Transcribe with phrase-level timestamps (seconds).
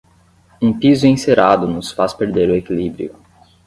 [0.59, 3.15] Um piso encerado nos faz perder o equilíbrio.